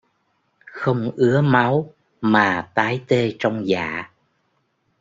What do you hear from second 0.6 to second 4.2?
Không ứa máu mà tái tê trong dạ